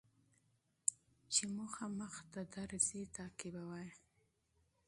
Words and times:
چي 1.33 1.43
هدف 1.55 1.75
مخته 1.99 2.41
درځي 2.53 3.01
تعقيبوه 3.15 3.77
يې 3.85 3.91